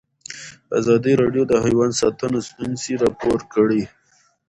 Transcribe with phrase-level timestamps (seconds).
[0.79, 3.83] ازادي راډیو د حیوان ساتنه ستونزې راپور کړي.